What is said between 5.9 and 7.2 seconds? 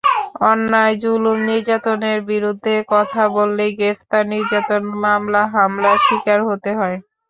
শিকার হতে হয়।